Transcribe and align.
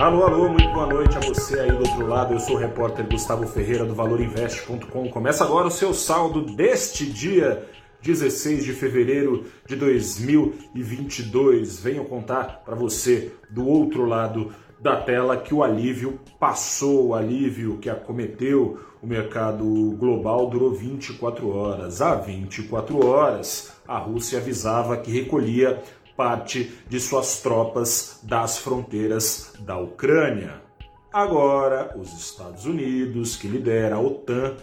Alô, 0.00 0.24
alô, 0.24 0.48
muito 0.48 0.70
boa 0.70 0.86
noite 0.86 1.14
a 1.18 1.20
você 1.20 1.60
aí 1.60 1.70
do 1.70 1.80
outro 1.80 2.06
lado. 2.06 2.32
Eu 2.32 2.40
sou 2.40 2.56
o 2.56 2.58
repórter 2.58 3.06
Gustavo 3.06 3.46
Ferreira 3.46 3.84
do 3.84 3.94
ValorInvest.com. 3.94 5.10
Começa 5.10 5.44
agora 5.44 5.66
o 5.66 5.70
seu 5.70 5.92
saldo 5.92 6.40
deste 6.40 7.04
dia 7.04 7.68
16 8.00 8.64
de 8.64 8.72
fevereiro 8.72 9.44
de 9.66 9.76
2022. 9.76 11.80
Venho 11.80 12.06
contar 12.06 12.62
para 12.64 12.74
você 12.74 13.30
do 13.50 13.68
outro 13.68 14.06
lado 14.06 14.50
da 14.80 14.96
tela 14.96 15.36
que 15.36 15.52
o 15.52 15.62
alívio 15.62 16.18
passou, 16.38 17.08
o 17.08 17.14
alívio 17.14 17.76
que 17.76 17.90
acometeu 17.90 18.80
o 19.02 19.06
mercado 19.06 19.64
global 19.98 20.48
durou 20.48 20.72
24 20.72 21.48
horas. 21.48 22.02
Há 22.02 22.16
24 22.16 23.06
horas, 23.06 23.72
a 23.88 23.98
Rússia 23.98 24.38
avisava 24.38 24.96
que 24.98 25.10
recolhia 25.10 25.82
parte 26.16 26.72
de 26.88 27.00
suas 27.00 27.40
tropas 27.40 28.20
das 28.22 28.58
fronteiras 28.58 29.52
da 29.60 29.78
Ucrânia. 29.78 30.62
Agora, 31.12 31.96
os 31.98 32.12
Estados 32.12 32.66
Unidos, 32.66 33.36
que 33.36 33.48
lidera 33.48 33.96
a 33.96 34.00
OTAN, 34.00 34.56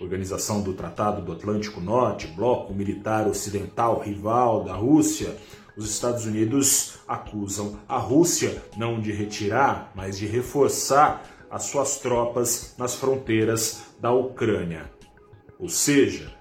Organização 0.00 0.62
do 0.62 0.74
Tratado 0.74 1.22
do 1.22 1.32
Atlântico 1.32 1.80
Norte, 1.80 2.28
bloco 2.28 2.72
militar 2.72 3.26
ocidental 3.26 3.98
rival 3.98 4.62
da 4.62 4.74
Rússia, 4.74 5.36
os 5.76 5.90
Estados 5.90 6.24
Unidos 6.24 6.98
acusam 7.06 7.78
a 7.88 7.98
Rússia 7.98 8.62
não 8.76 9.00
de 9.00 9.12
retirar, 9.12 9.92
mas 9.94 10.18
de 10.18 10.26
reforçar 10.26 11.24
as 11.50 11.64
suas 11.64 11.98
tropas 11.98 12.74
nas 12.76 12.94
fronteiras 12.94 13.84
da 14.00 14.12
Ucrânia. 14.12 14.90
Ou 15.58 15.68
seja, 15.68 16.37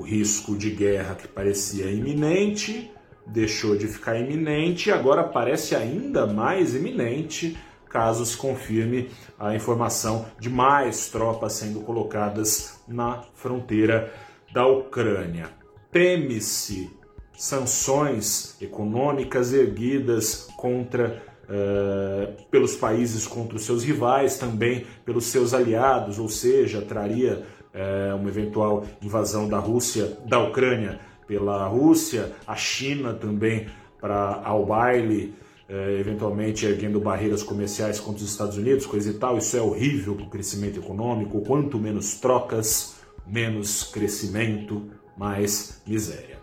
o 0.00 0.02
risco 0.02 0.56
de 0.56 0.70
guerra 0.70 1.14
que 1.14 1.28
parecia 1.28 1.90
iminente 1.90 2.90
deixou 3.26 3.76
de 3.76 3.86
ficar 3.86 4.18
iminente 4.18 4.88
e 4.88 4.92
agora 4.92 5.22
parece 5.22 5.76
ainda 5.76 6.26
mais 6.26 6.74
iminente 6.74 7.56
caso 7.86 8.24
se 8.24 8.36
confirme 8.36 9.10
a 9.38 9.54
informação 9.54 10.24
de 10.38 10.48
mais 10.48 11.10
tropas 11.10 11.52
sendo 11.52 11.80
colocadas 11.80 12.80
na 12.88 13.22
fronteira 13.34 14.10
da 14.54 14.66
Ucrânia. 14.66 15.50
Teme-se 15.92 16.90
sanções 17.36 18.56
econômicas 18.60 19.52
erguidas 19.52 20.48
contra 20.56 21.22
uh, 21.44 22.42
pelos 22.50 22.74
países 22.74 23.26
contra 23.26 23.56
os 23.56 23.64
seus 23.64 23.84
rivais, 23.84 24.38
também 24.38 24.86
pelos 25.04 25.26
seus 25.26 25.52
aliados, 25.52 26.18
ou 26.18 26.28
seja, 26.28 26.80
traria 26.80 27.44
uh, 27.74 28.16
uma 28.16 28.28
eventual 28.28 28.84
invasão 29.02 29.48
da 29.48 29.58
Rússia, 29.58 30.18
da 30.26 30.38
Ucrânia 30.40 31.00
pela 31.26 31.66
Rússia, 31.66 32.32
a 32.46 32.56
China 32.56 33.14
também 33.14 33.68
para 34.00 34.40
ao 34.44 34.66
baile, 34.66 35.34
eh, 35.68 35.98
eventualmente 36.00 36.66
erguendo 36.66 36.98
barreiras 36.98 37.44
comerciais 37.44 38.00
contra 38.00 38.24
os 38.24 38.28
Estados 38.28 38.56
Unidos, 38.56 38.84
coisa 38.84 39.10
e 39.10 39.14
tal. 39.14 39.38
Isso 39.38 39.56
é 39.56 39.62
horrível 39.62 40.16
para 40.16 40.24
o 40.24 40.28
crescimento 40.28 40.80
econômico. 40.80 41.40
Quanto 41.42 41.78
menos 41.78 42.14
trocas, 42.14 42.96
menos 43.24 43.84
crescimento, 43.84 44.82
mais 45.16 45.80
miséria. 45.86 46.40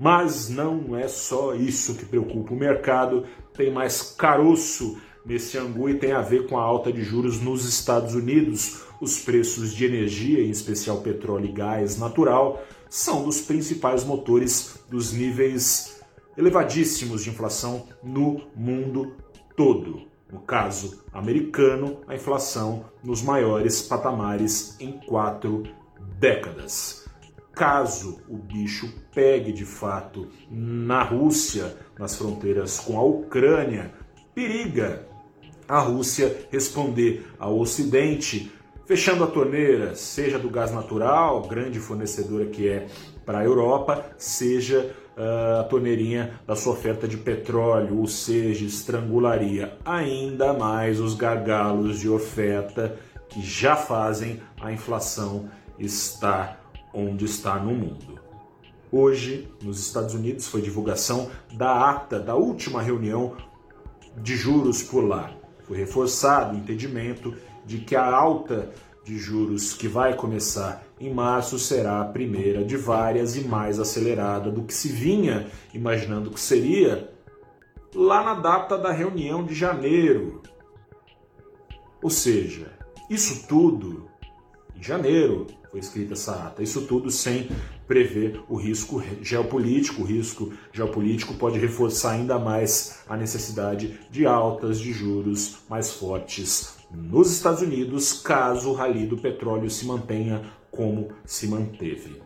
Mas 0.00 0.48
não 0.48 0.96
é 0.96 1.06
só 1.06 1.54
isso 1.54 1.94
que 1.94 2.06
preocupa 2.06 2.54
o 2.54 2.56
mercado, 2.56 3.26
tem 3.52 3.70
mais 3.70 4.00
caroço 4.16 4.98
nesse 5.26 5.58
angu 5.58 5.90
e 5.90 5.98
tem 5.98 6.12
a 6.12 6.22
ver 6.22 6.46
com 6.46 6.58
a 6.58 6.62
alta 6.62 6.90
de 6.90 7.02
juros 7.02 7.42
nos 7.42 7.68
Estados 7.68 8.14
Unidos. 8.14 8.82
Os 9.04 9.18
preços 9.18 9.74
de 9.74 9.84
energia, 9.84 10.42
em 10.42 10.48
especial 10.48 11.02
petróleo 11.02 11.44
e 11.44 11.52
gás 11.52 11.98
natural, 11.98 12.64
são 12.88 13.22
dos 13.22 13.38
principais 13.38 14.02
motores 14.02 14.78
dos 14.88 15.12
níveis 15.12 16.00
elevadíssimos 16.38 17.22
de 17.22 17.28
inflação 17.28 17.86
no 18.02 18.40
mundo 18.56 19.14
todo. 19.54 20.08
No 20.32 20.40
caso 20.40 21.04
americano, 21.12 21.98
a 22.08 22.14
inflação 22.14 22.86
nos 23.04 23.20
maiores 23.20 23.82
patamares 23.82 24.74
em 24.80 24.92
quatro 24.92 25.64
décadas. 26.18 27.04
Caso 27.52 28.22
o 28.26 28.38
bicho 28.38 28.90
pegue 29.14 29.52
de 29.52 29.66
fato 29.66 30.28
na 30.50 31.02
Rússia, 31.02 31.76
nas 31.98 32.16
fronteiras 32.16 32.80
com 32.80 32.98
a 32.98 33.04
Ucrânia, 33.04 33.92
periga 34.34 35.06
a 35.68 35.78
Rússia 35.78 36.48
responder 36.50 37.26
ao 37.38 37.58
Ocidente 37.58 38.50
fechando 38.86 39.24
a 39.24 39.26
torneira, 39.26 39.94
seja 39.94 40.38
do 40.38 40.50
gás 40.50 40.72
natural, 40.72 41.42
grande 41.42 41.78
fornecedora 41.78 42.46
que 42.46 42.68
é 42.68 42.86
para 43.24 43.38
a 43.38 43.44
Europa, 43.44 44.04
seja 44.18 44.94
uh, 45.16 45.60
a 45.60 45.64
torneirinha 45.64 46.40
da 46.46 46.54
sua 46.54 46.74
oferta 46.74 47.08
de 47.08 47.16
petróleo, 47.16 47.98
ou 47.98 48.06
seja, 48.06 48.64
estrangularia 48.64 49.78
ainda 49.84 50.52
mais 50.52 51.00
os 51.00 51.14
gargalos 51.14 51.98
de 51.98 52.08
oferta 52.08 52.98
que 53.28 53.40
já 53.42 53.74
fazem 53.74 54.40
a 54.60 54.70
inflação 54.70 55.48
estar 55.78 56.60
onde 56.92 57.24
está 57.24 57.56
no 57.56 57.74
mundo. 57.74 58.20
Hoje, 58.92 59.48
nos 59.60 59.80
Estados 59.80 60.14
Unidos, 60.14 60.46
foi 60.46 60.62
divulgação 60.62 61.28
da 61.54 61.90
ata 61.90 62.20
da 62.20 62.36
última 62.36 62.80
reunião 62.80 63.36
de 64.16 64.36
juros 64.36 64.82
por 64.82 65.00
lá. 65.00 65.32
Foi 65.64 65.76
reforçado 65.76 66.54
o 66.54 66.58
entendimento 66.58 67.34
de 67.64 67.78
que 67.78 67.96
a 67.96 68.04
alta 68.04 68.70
de 69.04 69.18
juros 69.18 69.74
que 69.74 69.86
vai 69.86 70.14
começar 70.14 70.82
em 70.98 71.12
março 71.12 71.58
será 71.58 72.00
a 72.00 72.06
primeira 72.06 72.64
de 72.64 72.76
várias 72.76 73.36
e 73.36 73.42
mais 73.42 73.78
acelerada 73.78 74.50
do 74.50 74.62
que 74.62 74.72
se 74.72 74.88
vinha 74.88 75.46
imaginando 75.74 76.30
que 76.30 76.40
seria 76.40 77.12
lá 77.94 78.24
na 78.24 78.34
data 78.34 78.78
da 78.78 78.90
reunião 78.90 79.44
de 79.44 79.54
janeiro. 79.54 80.42
Ou 82.02 82.10
seja, 82.10 82.72
isso 83.10 83.46
tudo 83.46 84.08
em 84.74 84.82
janeiro 84.82 85.46
foi 85.70 85.80
escrita 85.80 86.14
essa 86.14 86.32
ata, 86.46 86.62
isso 86.62 86.86
tudo 86.86 87.10
sem 87.10 87.48
prever 87.86 88.42
o 88.48 88.56
risco 88.56 89.02
geopolítico. 89.20 90.02
O 90.02 90.04
risco 90.04 90.52
geopolítico 90.72 91.34
pode 91.34 91.58
reforçar 91.58 92.12
ainda 92.12 92.38
mais 92.38 93.00
a 93.08 93.16
necessidade 93.16 93.98
de 94.10 94.24
altas 94.24 94.78
de 94.78 94.92
juros 94.92 95.58
mais 95.68 95.92
fortes 95.92 96.76
nos 96.96 97.32
Estados 97.32 97.62
Unidos, 97.62 98.12
caso 98.12 98.70
o 98.70 98.74
rally 98.74 99.06
do 99.06 99.18
petróleo 99.18 99.68
se 99.68 99.86
mantenha 99.86 100.42
como 100.70 101.08
se 101.24 101.46
manteve. 101.46 102.22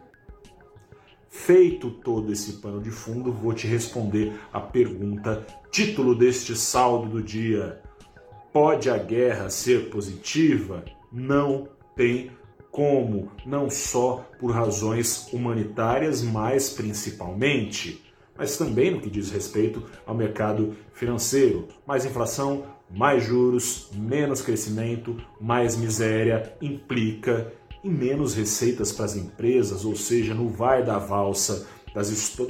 Feito 1.28 1.90
todo 1.90 2.32
esse 2.32 2.54
pano 2.54 2.80
de 2.80 2.90
fundo, 2.90 3.32
vou 3.32 3.52
te 3.52 3.66
responder 3.66 4.32
a 4.52 4.60
pergunta, 4.60 5.46
título 5.70 6.14
deste 6.14 6.56
saldo 6.56 7.08
do 7.08 7.22
dia. 7.22 7.80
Pode 8.52 8.90
a 8.90 8.96
guerra 8.96 9.50
ser 9.50 9.90
positiva? 9.90 10.84
Não 11.12 11.68
tem 11.94 12.30
como, 12.70 13.30
não 13.44 13.68
só 13.68 14.28
por 14.38 14.52
razões 14.52 15.32
humanitárias, 15.32 16.22
mas 16.22 16.70
principalmente, 16.70 18.04
mas 18.36 18.56
também 18.56 18.90
no 18.90 19.00
que 19.00 19.10
diz 19.10 19.30
respeito 19.30 19.84
ao 20.06 20.14
mercado 20.14 20.76
financeiro. 20.92 21.68
Mais 21.86 22.04
inflação, 22.04 22.64
mais 22.90 23.24
juros, 23.24 23.90
menos 23.94 24.40
crescimento, 24.40 25.16
mais 25.40 25.76
miséria 25.76 26.54
implica 26.60 27.52
em 27.84 27.90
menos 27.90 28.34
receitas 28.34 28.92
para 28.92 29.04
as 29.04 29.16
empresas, 29.16 29.84
ou 29.84 29.94
seja, 29.94 30.34
no 30.34 30.48
vai 30.48 30.82
da 30.82 30.98
valsa 30.98 31.66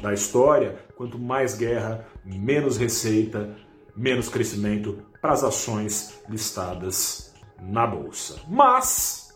da 0.03 0.13
história, 0.13 0.79
quanto 0.97 1.19
mais 1.19 1.57
guerra, 1.57 2.07
menos 2.25 2.77
receita, 2.77 3.57
menos 3.97 4.29
crescimento 4.29 4.99
para 5.21 5.33
as 5.33 5.43
ações 5.43 6.21
listadas 6.29 7.35
na 7.61 7.87
bolsa. 7.87 8.41
Mas 8.49 9.29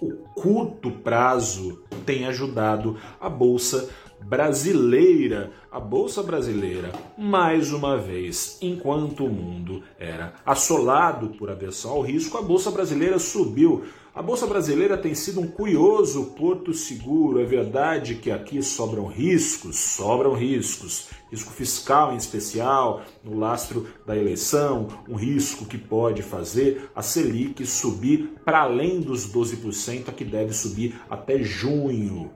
o 0.00 0.10
curto 0.34 0.90
prazo 0.90 1.82
tem 2.06 2.26
ajudado 2.26 2.96
a 3.20 3.28
bolsa 3.28 3.88
brasileira. 4.24 5.50
A 5.70 5.78
bolsa 5.78 6.22
brasileira, 6.22 6.92
mais 7.16 7.72
uma 7.72 7.96
vez, 7.96 8.58
enquanto 8.60 9.24
o 9.24 9.30
mundo 9.30 9.82
era 9.98 10.34
assolado 10.44 11.28
por 11.30 11.50
aversão 11.50 11.92
ao 11.92 12.02
risco, 12.02 12.38
a 12.38 12.42
bolsa 12.42 12.70
brasileira 12.70 13.18
subiu. 13.18 13.84
A 14.18 14.22
bolsa 14.22 14.48
brasileira 14.48 14.98
tem 14.98 15.14
sido 15.14 15.40
um 15.40 15.46
curioso 15.46 16.32
porto 16.36 16.74
seguro. 16.74 17.40
É 17.40 17.44
verdade 17.44 18.16
que 18.16 18.32
aqui 18.32 18.60
sobram 18.62 19.06
riscos, 19.06 19.78
sobram 19.78 20.34
riscos. 20.34 21.08
Risco 21.30 21.52
fiscal 21.52 22.12
em 22.12 22.16
especial, 22.16 23.02
no 23.22 23.38
lastro 23.38 23.86
da 24.04 24.16
eleição, 24.16 24.88
um 25.08 25.14
risco 25.14 25.66
que 25.66 25.78
pode 25.78 26.22
fazer 26.22 26.90
a 26.96 27.02
Selic 27.02 27.64
subir 27.64 28.32
para 28.44 28.62
além 28.62 29.00
dos 29.00 29.32
12%, 29.32 30.08
a 30.08 30.12
que 30.12 30.24
deve 30.24 30.52
subir 30.52 31.00
até 31.08 31.40
junho 31.40 32.32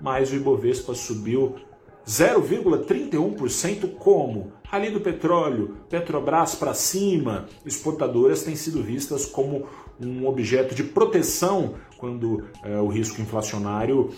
mas 0.00 0.30
o 0.30 0.36
Ibovespa 0.36 0.94
subiu 0.94 1.56
0,31% 2.06 3.94
como? 3.96 4.52
Ali 4.70 4.90
do 4.90 5.00
petróleo, 5.00 5.76
Petrobras 5.88 6.54
para 6.54 6.74
cima, 6.74 7.46
exportadoras 7.64 8.42
têm 8.42 8.56
sido 8.56 8.82
vistas 8.82 9.26
como 9.26 9.66
um 10.00 10.26
objeto 10.26 10.74
de 10.74 10.84
proteção 10.84 11.74
quando 11.96 12.44
é, 12.62 12.78
o 12.78 12.88
risco 12.88 13.20
inflacionário 13.20 14.10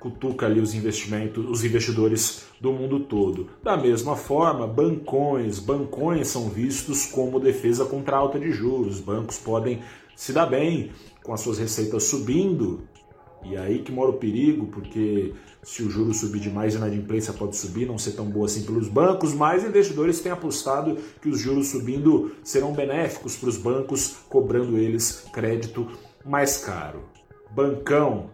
cutuca 0.00 0.46
ali 0.46 0.60
os 0.60 0.74
investimentos, 0.74 1.44
os 1.48 1.62
investidores 1.62 2.46
do 2.60 2.72
mundo 2.72 3.00
todo. 3.00 3.50
Da 3.62 3.76
mesma 3.76 4.16
forma, 4.16 4.66
bancões, 4.66 5.58
bancões 5.58 6.28
são 6.28 6.48
vistos 6.48 7.06
como 7.06 7.38
defesa 7.38 7.84
contra 7.84 8.16
a 8.16 8.18
alta 8.18 8.38
de 8.38 8.50
juros. 8.50 8.98
Bancos 8.98 9.38
podem 9.38 9.82
se 10.16 10.32
dar 10.32 10.46
bem 10.46 10.90
com 11.22 11.34
as 11.34 11.40
suas 11.40 11.58
receitas 11.58 12.04
subindo. 12.04 12.82
E 13.42 13.56
aí 13.56 13.80
que 13.80 13.90
mora 13.90 14.10
o 14.10 14.18
perigo, 14.18 14.66
porque 14.66 15.32
se 15.62 15.82
o 15.82 15.90
juro 15.90 16.12
subir 16.12 16.40
demais, 16.40 16.74
a 16.74 16.78
inadimplência 16.78 17.32
pode 17.32 17.56
subir, 17.56 17.86
não 17.86 17.98
ser 17.98 18.12
tão 18.12 18.26
boa 18.26 18.46
assim 18.46 18.64
pelos 18.64 18.88
bancos, 18.88 19.32
mas 19.32 19.64
investidores 19.64 20.20
têm 20.20 20.32
apostado 20.32 20.96
que 21.20 21.28
os 21.28 21.40
juros 21.40 21.68
subindo 21.68 22.32
serão 22.42 22.72
benéficos 22.72 23.36
para 23.36 23.48
os 23.48 23.56
bancos, 23.56 24.16
cobrando 24.28 24.76
eles 24.76 25.24
crédito 25.32 25.88
mais 26.24 26.58
caro. 26.58 27.04
Bancão, 27.50 28.30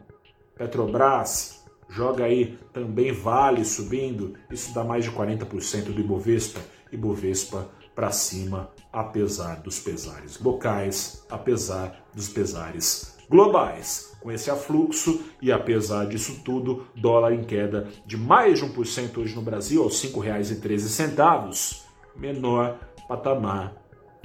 Petrobras, 0.56 1.64
joga 1.88 2.24
aí 2.24 2.58
também 2.72 3.12
Vale 3.12 3.64
subindo, 3.64 4.34
isso 4.50 4.74
dá 4.74 4.82
mais 4.82 5.04
de 5.04 5.10
40% 5.10 5.92
do 5.92 6.00
Ibovespa, 6.00 6.60
Ibovespa 6.92 7.68
para 7.94 8.10
cima, 8.10 8.70
apesar 8.92 9.62
dos 9.62 9.78
pesares. 9.78 10.38
Locais, 10.40 11.24
apesar 11.30 12.06
dos 12.14 12.28
pesares 12.28 13.15
globais. 13.28 14.16
Com 14.20 14.32
esse 14.32 14.50
afluxo 14.50 15.24
e 15.40 15.52
apesar 15.52 16.06
disso 16.06 16.40
tudo, 16.44 16.86
dólar 16.96 17.32
em 17.32 17.44
queda 17.44 17.88
de 18.04 18.16
mais 18.16 18.58
de 18.58 18.66
1% 18.66 19.18
hoje 19.18 19.36
no 19.36 19.42
Brasil, 19.42 19.82
aos 19.82 20.02
R$ 20.02 20.10
5,13, 20.10 21.82
menor 22.16 22.78
patamar 23.06 23.74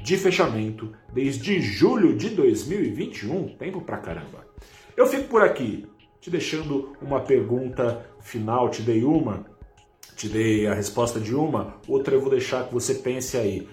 de 0.02 0.18
fechamento 0.18 0.92
desde 1.14 1.62
julho 1.62 2.16
de 2.16 2.30
2021, 2.30 3.50
tempo 3.50 3.82
pra 3.82 3.98
caramba. 3.98 4.46
Eu 4.98 5.06
fico 5.06 5.28
por 5.28 5.44
aqui, 5.44 5.88
te 6.20 6.30
deixando 6.30 6.94
uma 7.02 7.20
pergunta 7.20 8.06
final, 8.20 8.70
te 8.70 8.82
dei 8.82 9.04
uma, 9.04 9.46
te 10.16 10.28
dei 10.28 10.68
a 10.68 10.74
resposta 10.74 11.20
de 11.20 11.36
uma, 11.36 11.76
outra 11.88 12.16
eu 12.16 12.22
vou 12.22 12.30
deixar 12.30 12.68
que 12.68 12.74
você 12.74 12.96
pense 12.96 13.38
aí. 13.38 13.68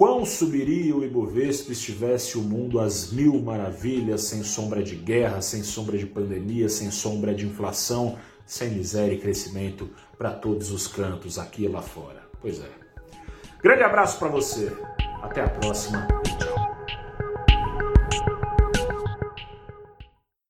Quão 0.00 0.24
subiria 0.24 0.96
o 0.96 1.04
Ibovespa 1.04 1.66
se 1.66 1.72
estivesse 1.72 2.38
o 2.38 2.40
mundo 2.40 2.80
às 2.80 3.12
mil 3.12 3.38
maravilhas, 3.38 4.22
sem 4.22 4.42
sombra 4.42 4.82
de 4.82 4.96
guerra, 4.96 5.42
sem 5.42 5.62
sombra 5.62 5.98
de 5.98 6.06
pandemia, 6.06 6.70
sem 6.70 6.90
sombra 6.90 7.34
de 7.34 7.44
inflação, 7.44 8.16
sem 8.46 8.70
miséria 8.70 9.12
e 9.12 9.18
crescimento 9.18 9.90
para 10.16 10.30
todos 10.30 10.72
os 10.72 10.86
cantos, 10.86 11.38
aqui 11.38 11.64
e 11.64 11.68
lá 11.68 11.82
fora? 11.82 12.22
Pois 12.40 12.60
é. 12.60 12.70
Grande 13.62 13.82
abraço 13.82 14.18
para 14.18 14.28
você. 14.28 14.72
Até 15.20 15.42
a 15.42 15.50
próxima. 15.50 16.08